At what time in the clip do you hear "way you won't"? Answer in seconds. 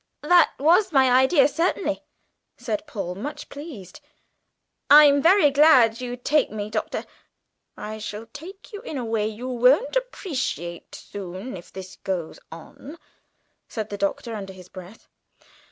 9.05-9.95